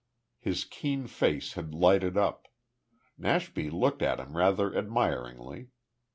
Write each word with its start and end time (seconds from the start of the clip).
His 0.39 0.65
keen 0.65 1.05
face 1.05 1.53
had 1.53 1.75
lighted 1.75 2.17
up. 2.17 2.47
Nashby 3.19 3.69
looked 3.69 4.01
at 4.01 4.19
him 4.19 4.35
rather 4.35 4.75
admiringly. 4.75 5.67